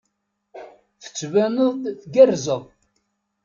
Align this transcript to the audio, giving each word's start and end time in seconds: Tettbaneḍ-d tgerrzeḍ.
Tettbaneḍ-d 1.03 1.83
tgerrzeḍ. 2.01 2.63